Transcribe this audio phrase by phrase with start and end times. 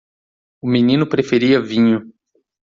[0.63, 2.11] O menino preferia vinho.